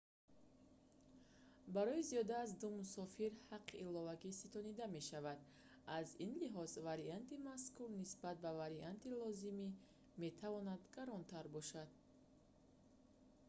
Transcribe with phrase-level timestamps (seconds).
[1.75, 5.39] барои зиёда аз 2 мусофир ҳаққи иловагӣ ситонида мешавад
[5.99, 9.67] аз ин лиҳоз варианти мазкур нисбат ба варианти лозимӣ
[10.23, 11.89] метавонад гаронтар бошад